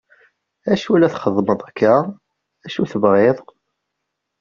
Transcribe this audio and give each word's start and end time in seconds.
Acu 0.71 0.91
la 0.99 1.07
txeddmeḍ 1.13 1.59
akka? 1.69 1.95
acu 2.65 2.83
tebɣiḍ? 2.91 3.37